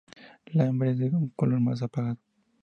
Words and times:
La 0.53 0.65
hembra 0.65 0.89
es 0.89 0.97
de 0.97 1.09
un 1.11 1.29
color 1.29 1.59
más 1.59 1.83
apagado. 1.83 2.17